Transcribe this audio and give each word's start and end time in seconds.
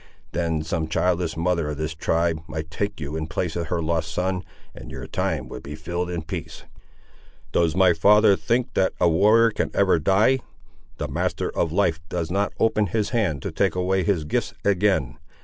Then 0.31 0.63
some 0.63 0.87
childless 0.87 1.37
mother 1.37 1.69
of 1.69 1.77
this 1.77 1.93
tribe 1.93 2.41
might 2.47 2.71
take 2.71 2.99
you 2.99 3.15
in 3.15 3.25
the 3.25 3.29
place 3.29 3.55
of 3.55 3.67
her 3.67 3.83
lost 3.83 4.11
son, 4.11 4.43
and 4.73 4.89
your 4.89 5.05
time 5.05 5.47
would 5.49 5.61
be 5.61 5.75
filled 5.75 6.09
in 6.09 6.23
peace." 6.23 6.63
"Does 7.51 7.75
my 7.75 7.93
father 7.93 8.35
think 8.35 8.73
that 8.73 8.93
a 8.99 9.07
warrior 9.07 9.51
can 9.51 9.69
ever 9.75 9.99
die? 9.99 10.39
The 10.97 11.07
Master 11.07 11.55
of 11.55 11.71
Life 11.71 11.99
does 12.09 12.31
not 12.31 12.51
open 12.59 12.87
his 12.87 13.09
hand 13.11 13.43
to 13.43 13.51
take 13.51 13.75
away 13.75 14.01
his 14.01 14.23
gifts 14.23 14.55
again. 14.65 15.19